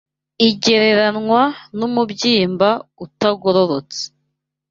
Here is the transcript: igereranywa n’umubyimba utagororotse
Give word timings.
igereranywa 0.47 1.41
n’umubyimba 1.77 2.69
utagororotse 3.05 4.01